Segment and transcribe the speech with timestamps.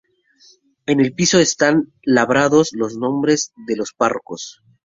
[0.87, 4.63] En el piso están labrados los nombres de los párrocos.